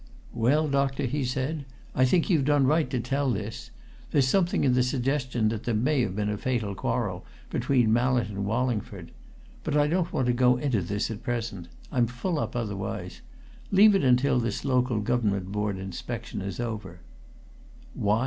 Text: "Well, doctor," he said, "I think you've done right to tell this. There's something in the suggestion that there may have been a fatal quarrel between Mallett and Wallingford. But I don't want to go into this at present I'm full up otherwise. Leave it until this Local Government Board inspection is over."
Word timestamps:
"Well, 0.33 0.67
doctor," 0.67 1.03
he 1.03 1.23
said, 1.23 1.63
"I 1.93 2.05
think 2.05 2.27
you've 2.27 2.45
done 2.45 2.65
right 2.65 2.89
to 2.89 2.99
tell 2.99 3.29
this. 3.29 3.69
There's 4.09 4.27
something 4.27 4.63
in 4.63 4.73
the 4.73 4.81
suggestion 4.81 5.49
that 5.49 5.65
there 5.65 5.75
may 5.75 6.01
have 6.01 6.15
been 6.15 6.31
a 6.31 6.39
fatal 6.39 6.73
quarrel 6.73 7.23
between 7.51 7.93
Mallett 7.93 8.27
and 8.29 8.43
Wallingford. 8.47 9.11
But 9.63 9.77
I 9.77 9.85
don't 9.85 10.11
want 10.11 10.25
to 10.25 10.33
go 10.33 10.57
into 10.57 10.81
this 10.81 11.11
at 11.11 11.21
present 11.21 11.67
I'm 11.91 12.07
full 12.07 12.39
up 12.39 12.55
otherwise. 12.55 13.21
Leave 13.71 13.93
it 13.93 14.03
until 14.03 14.39
this 14.39 14.65
Local 14.65 15.01
Government 15.01 15.51
Board 15.51 15.77
inspection 15.77 16.41
is 16.41 16.59
over." 16.59 17.01